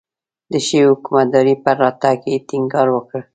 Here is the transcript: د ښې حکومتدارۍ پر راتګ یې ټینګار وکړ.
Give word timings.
د 0.51 0.53
ښې 0.65 0.79
حکومتدارۍ 0.89 1.55
پر 1.63 1.75
راتګ 1.83 2.19
یې 2.29 2.37
ټینګار 2.47 2.87
وکړ. 2.91 3.21